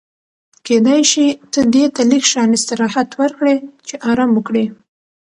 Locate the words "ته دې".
1.51-1.85